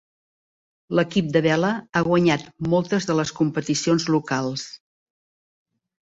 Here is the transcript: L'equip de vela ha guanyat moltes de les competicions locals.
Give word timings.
L'equip 0.99 1.25
de 1.33 1.41
vela 1.45 1.67
ha 1.99 2.01
guanyat 2.07 2.47
moltes 2.73 3.07
de 3.09 3.15
les 3.19 3.33
competicions 3.41 4.07
locals. 4.15 4.65